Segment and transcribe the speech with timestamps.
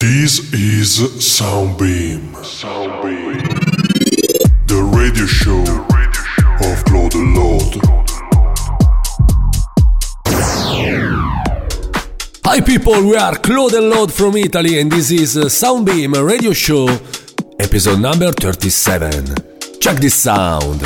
[0.00, 2.32] This is Soundbeam.
[2.36, 3.36] Soundbeam.
[4.66, 5.60] The radio show
[6.66, 7.76] of Claude Lord.
[12.46, 16.88] Hi people, we are Claude and Lord from Italy and this is Soundbeam Radio Show,
[17.58, 19.34] episode number 37.
[19.82, 20.80] Check this sound.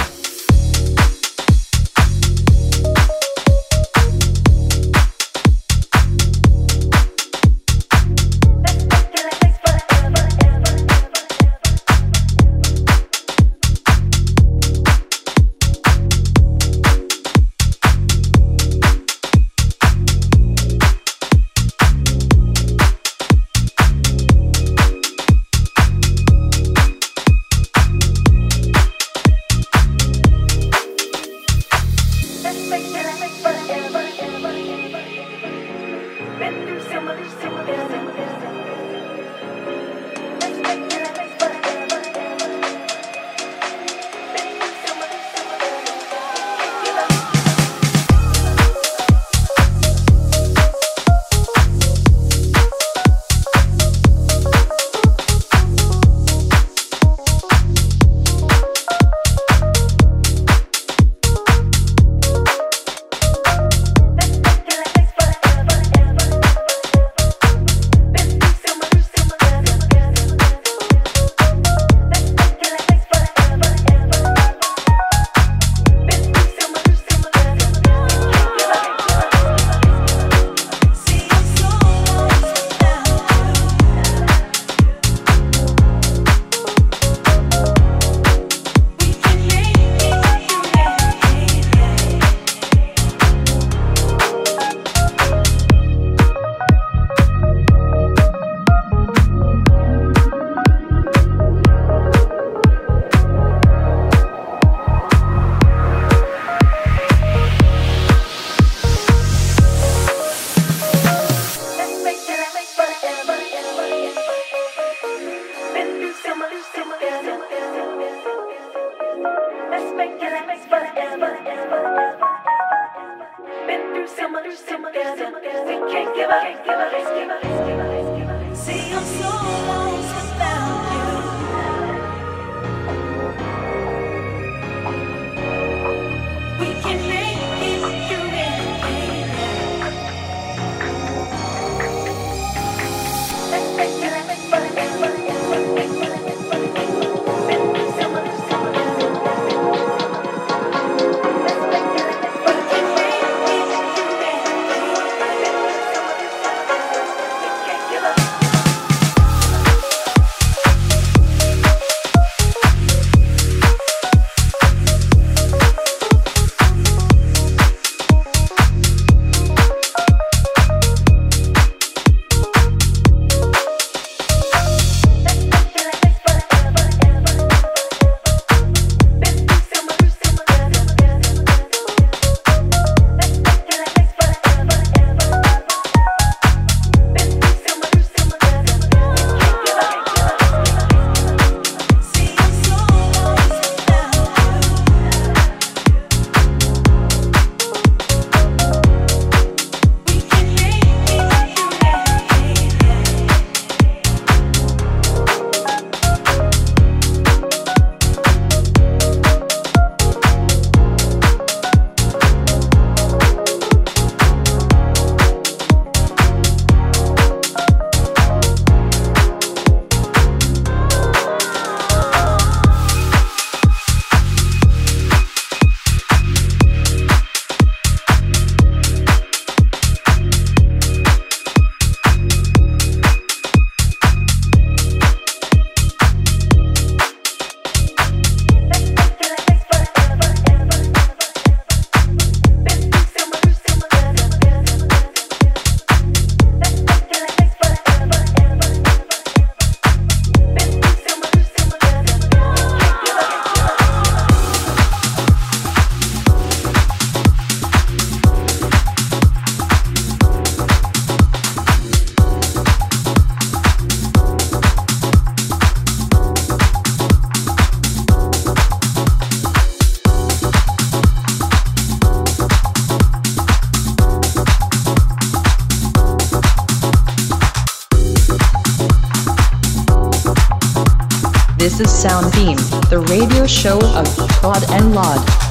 [282.94, 284.06] The radio show of
[284.38, 285.44] Claude and Laud.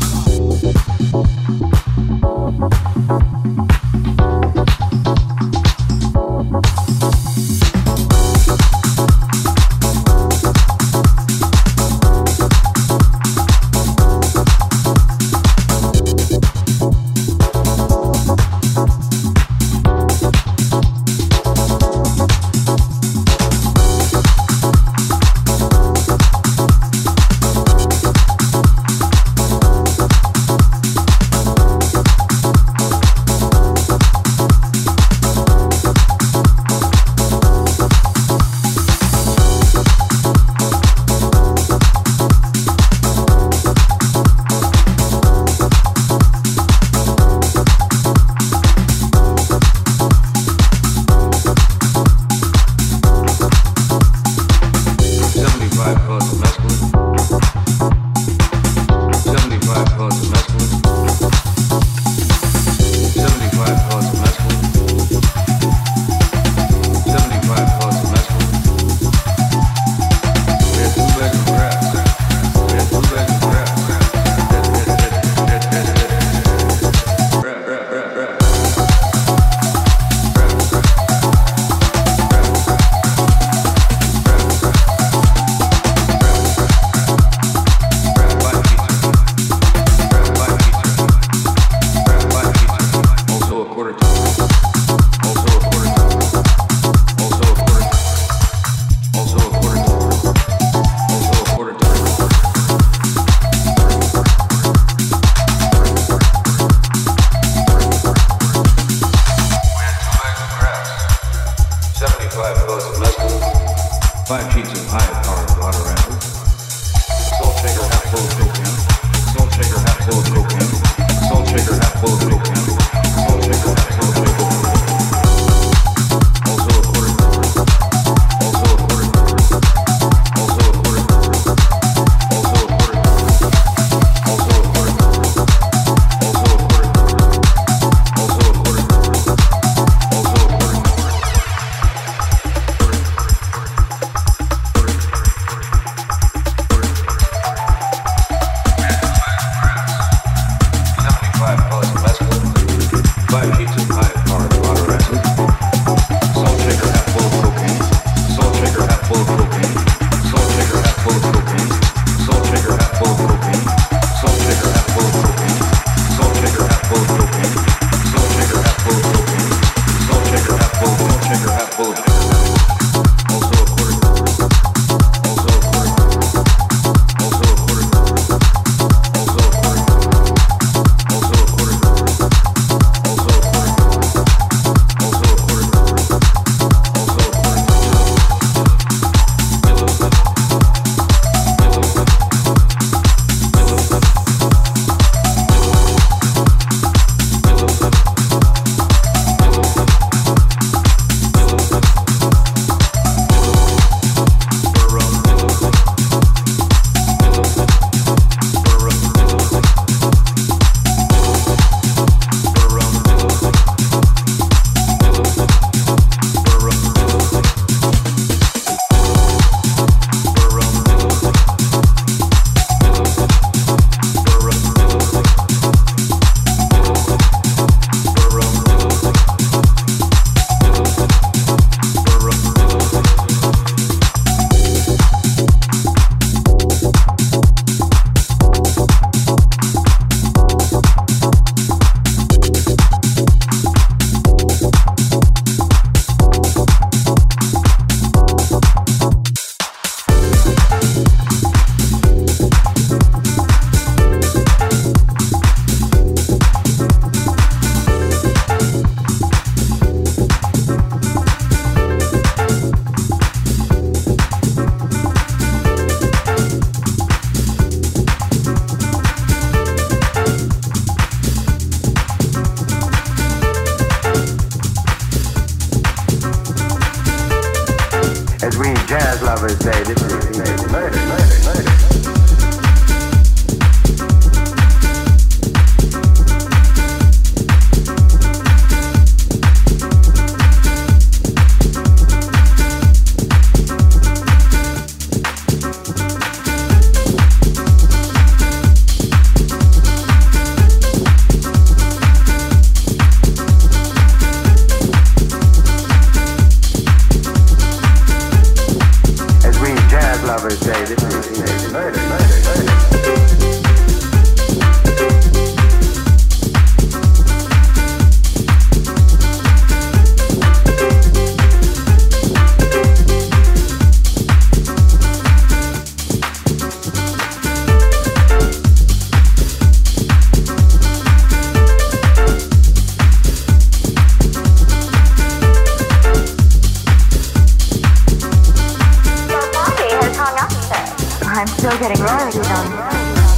[342.04, 343.33] Still getting rarities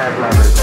[0.00, 0.59] Bad Lovers.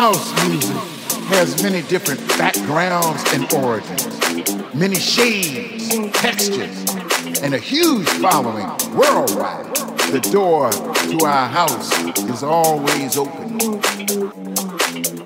[0.00, 0.76] House music
[1.28, 9.66] has many different backgrounds and origins, many shades, textures, and a huge following worldwide.
[10.10, 11.92] The door to our house
[12.30, 13.58] is always open.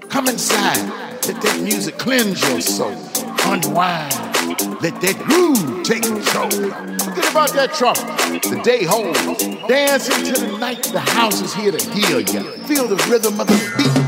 [0.09, 0.83] Come inside,
[1.29, 2.99] let that music cleanse your soul,
[3.45, 4.13] unwind,
[4.83, 6.51] let that groove take control.
[6.51, 8.03] Forget about that trouble.
[8.51, 9.23] The day holds.
[9.69, 10.83] Dance into the night.
[10.83, 12.43] The house is here to heal you.
[12.65, 14.04] Feel the rhythm of the beat.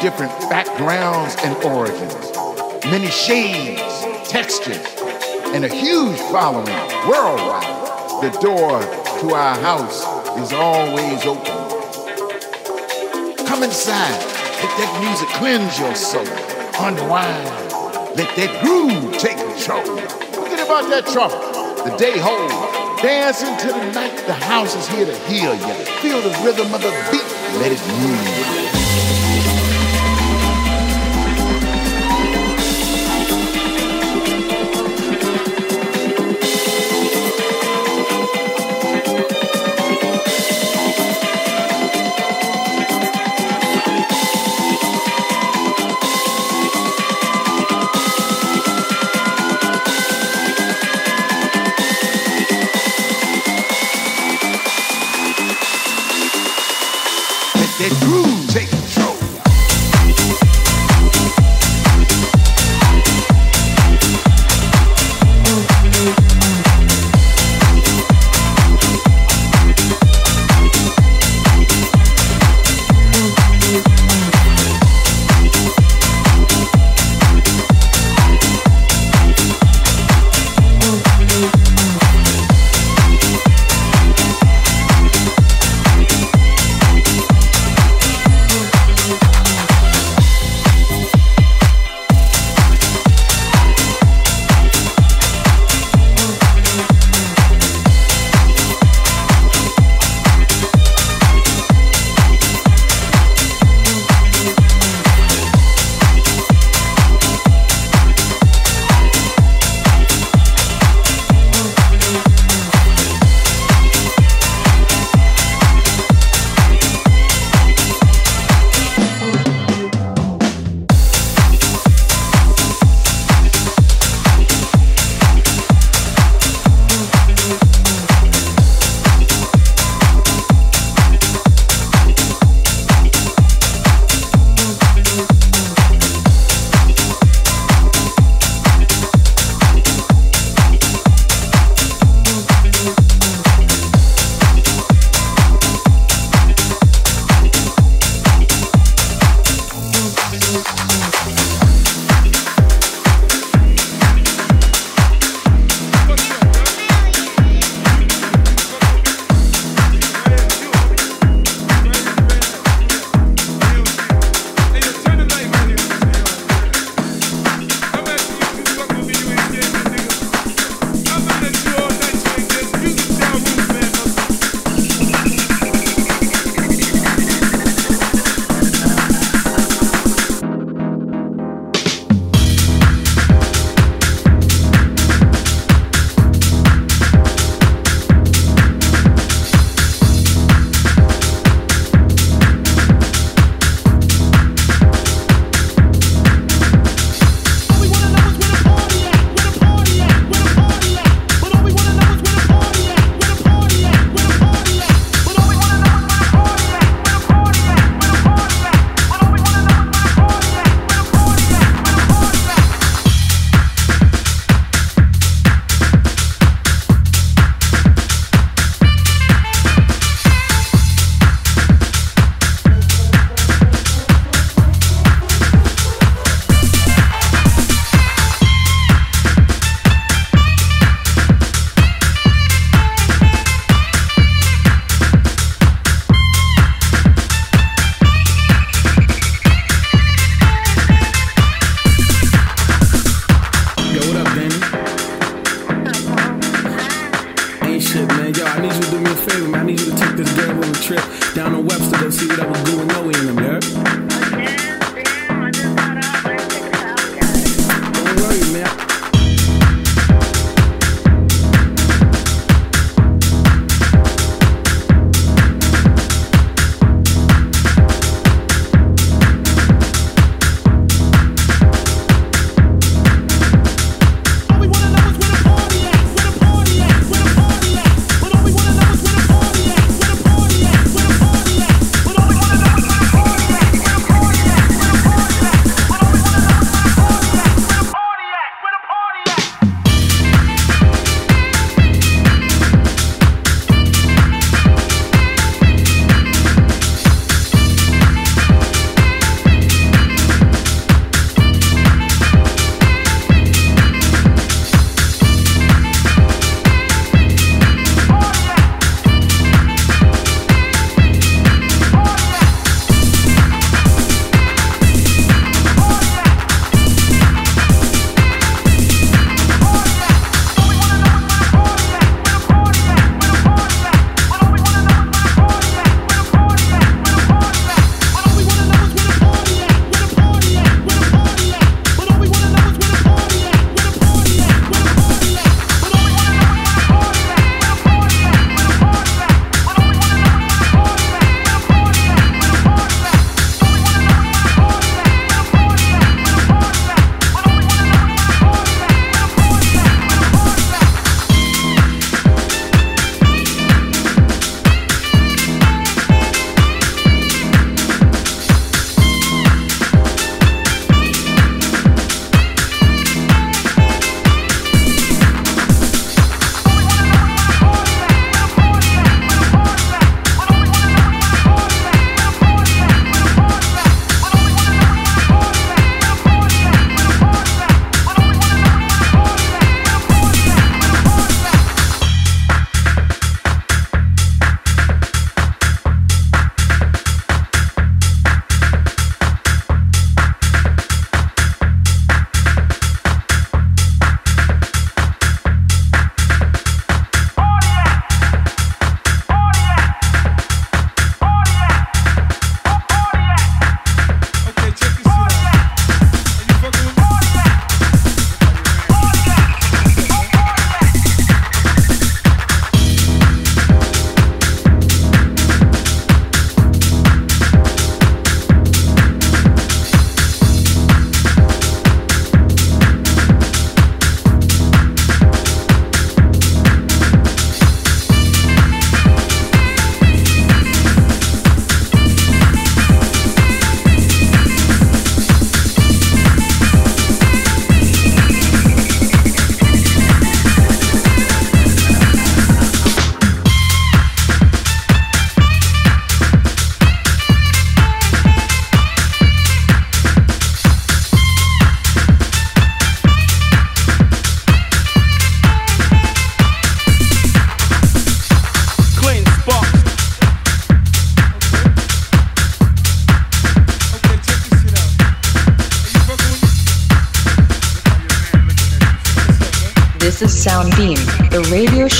[0.00, 2.14] Different backgrounds and origins,
[2.86, 3.80] many shades,
[4.28, 4.84] textures,
[5.54, 6.66] and a huge following
[7.08, 8.22] worldwide.
[8.22, 8.80] The door
[9.20, 10.02] to our house
[10.38, 11.44] is always open.
[13.46, 14.18] Come inside,
[14.62, 16.26] let that music cleanse your soul,
[16.80, 17.44] unwind,
[18.16, 19.84] let that groove take control.
[20.32, 21.38] Forget about that trouble,
[21.84, 22.54] the day holds.
[23.02, 25.74] Dance into the night, the house is here to heal you.
[26.00, 27.22] Feel the rhythm of the beat,
[27.60, 29.23] let it move.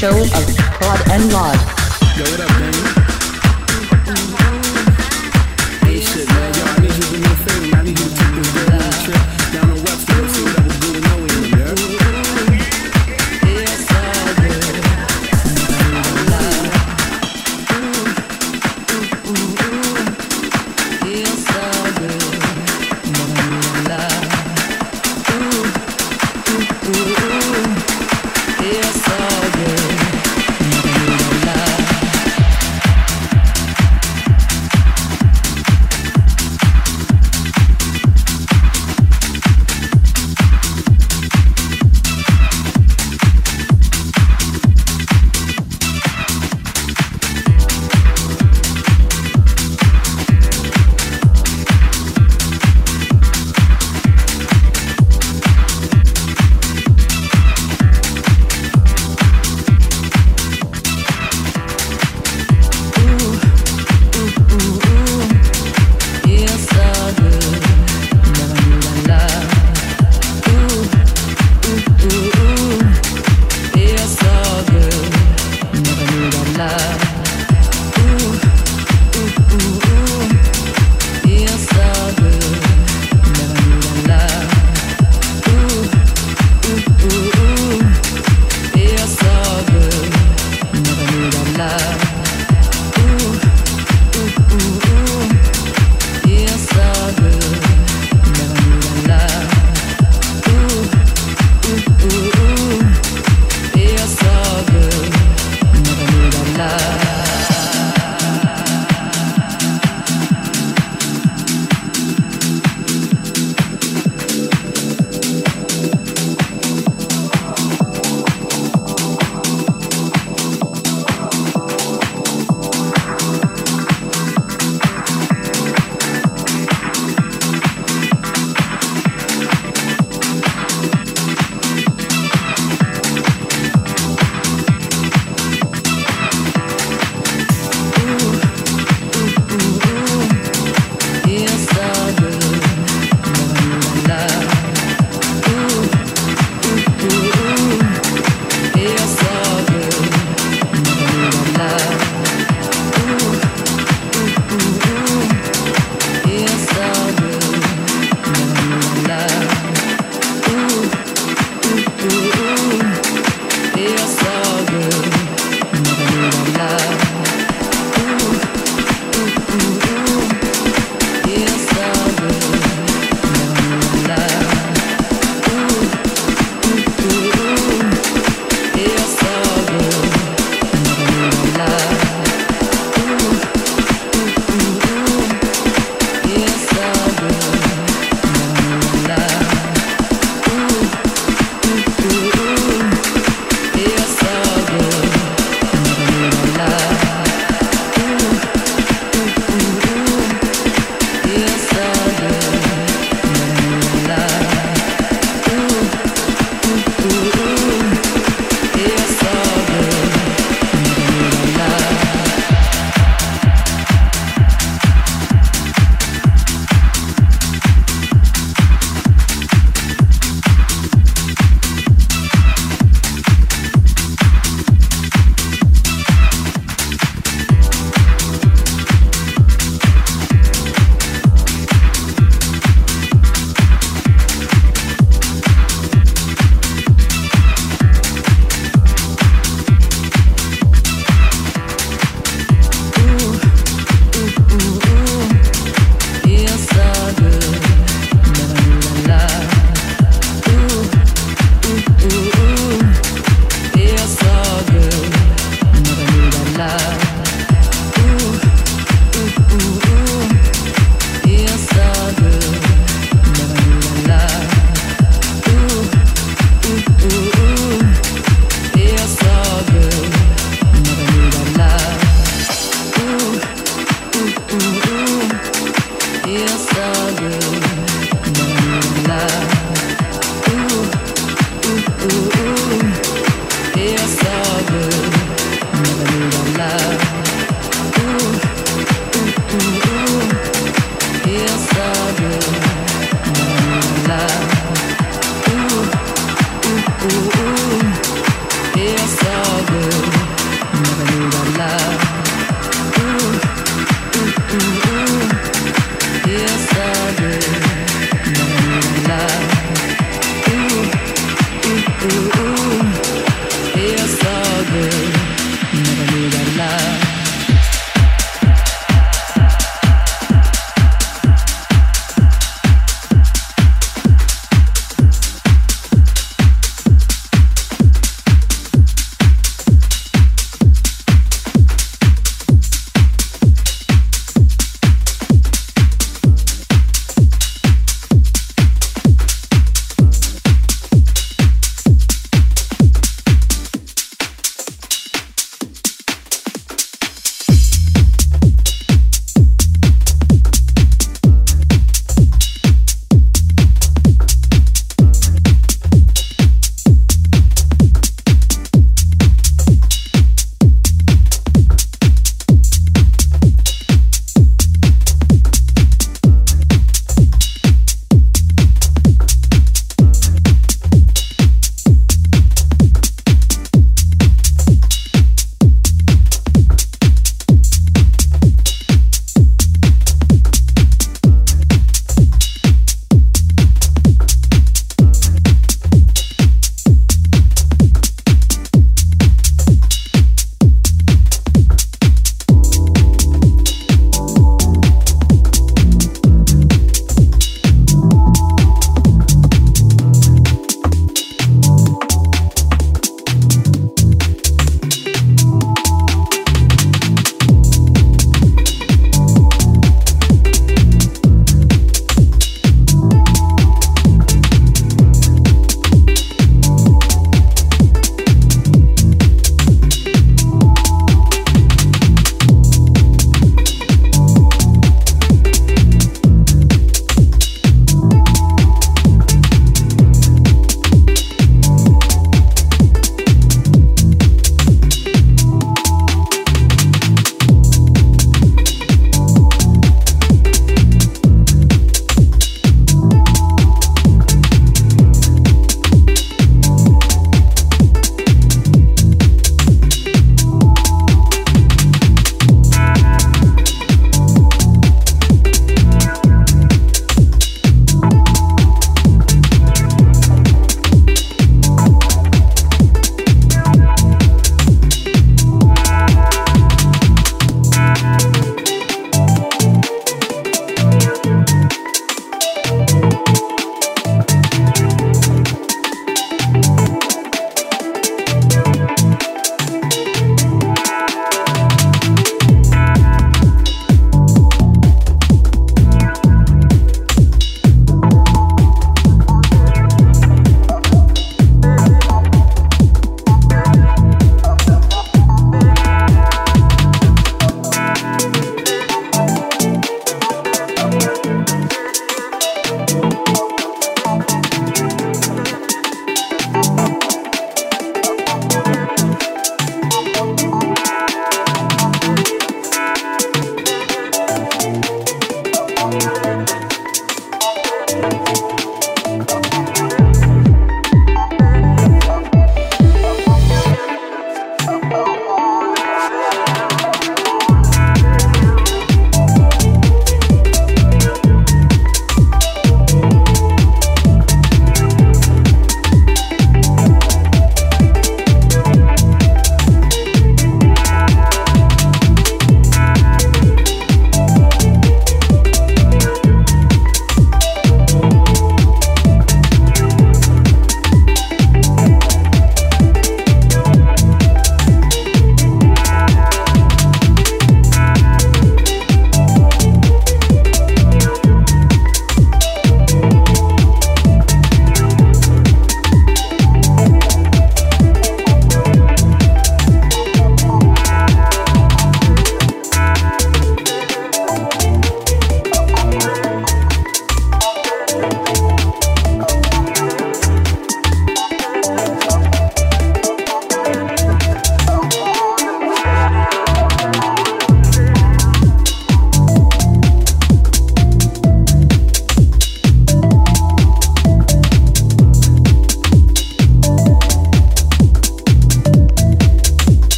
[0.00, 0.49] Show of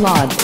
[0.00, 0.43] Lodge.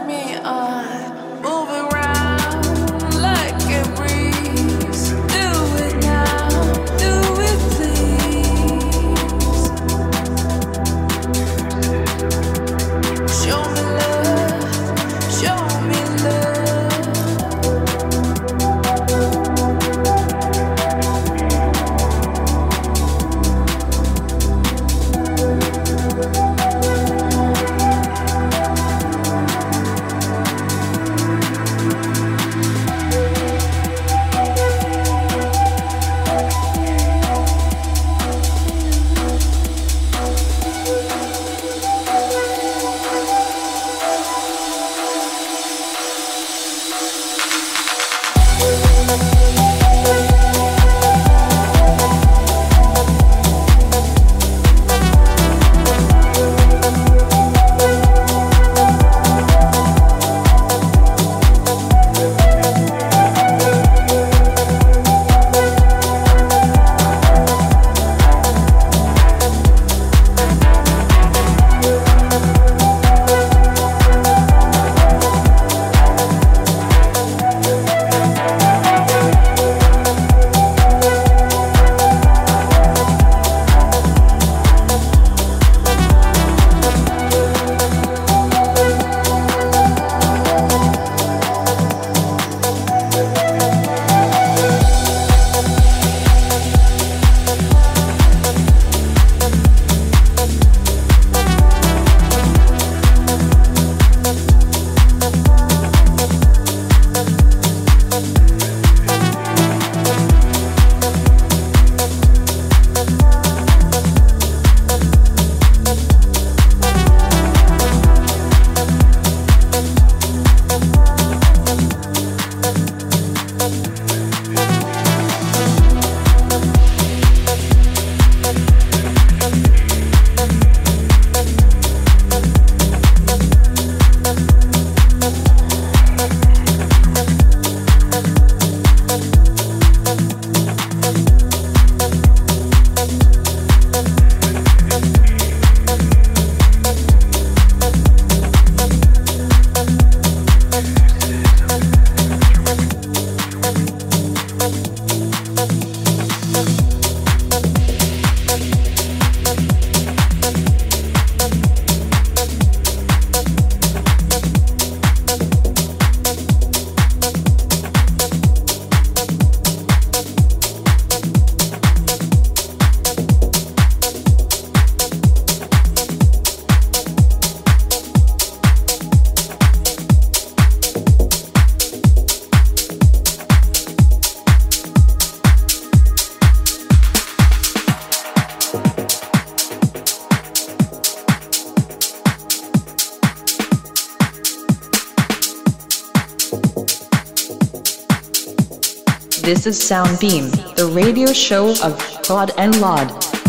[199.71, 203.40] is Soundbeam, the radio show of Claude and Laud.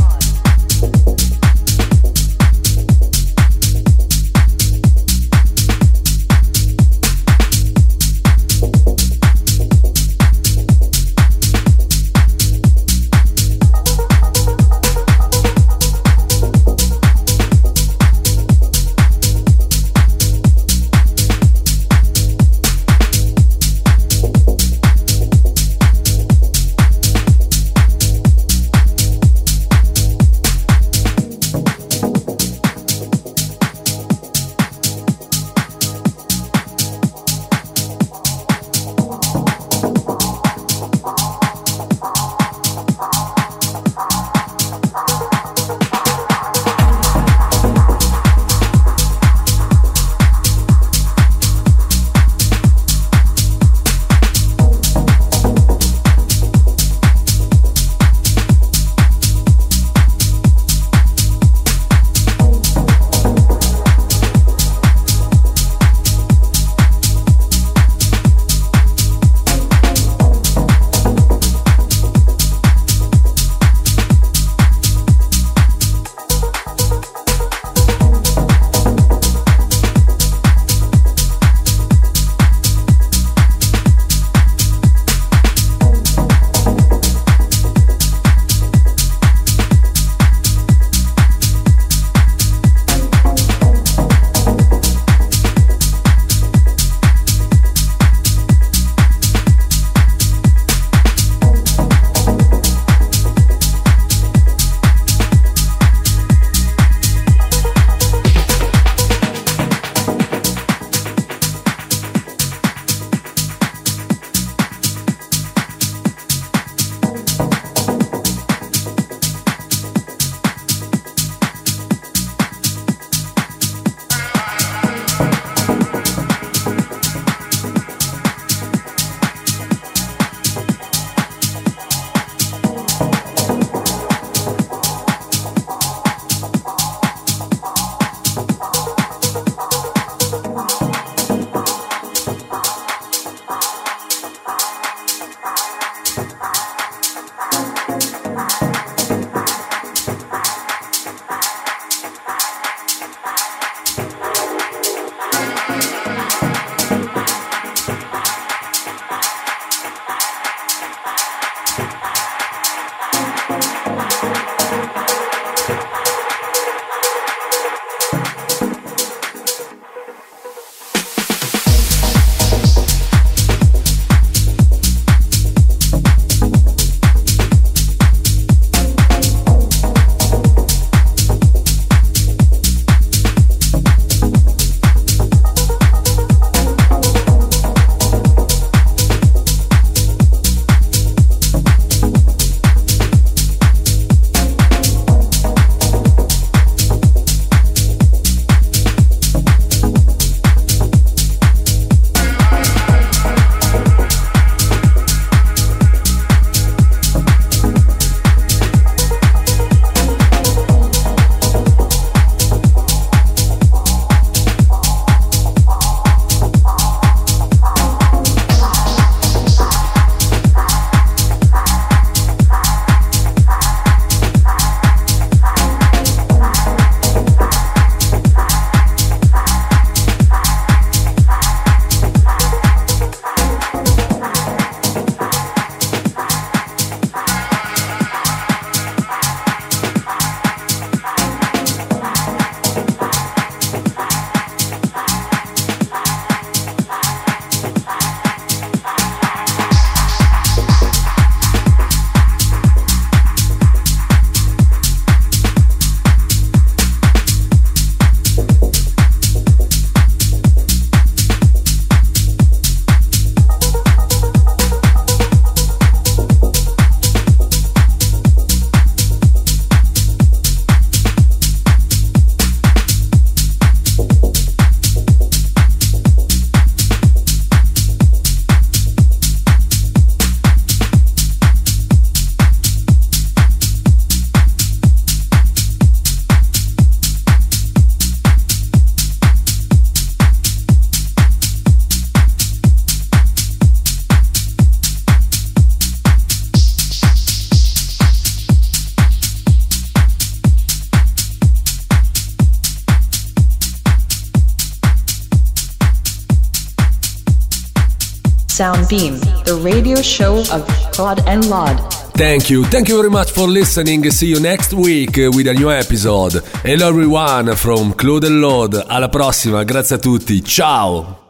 [308.92, 311.78] Soundbeam, the radio show of Claude and Laud.
[312.14, 314.08] Thank you, thank you very much for listening.
[314.10, 316.42] See you next week with a new episode.
[316.62, 318.74] Hello everyone from Claude and Lord.
[318.74, 320.42] Alla prossima, grazie a tutti.
[320.42, 321.21] Ciao!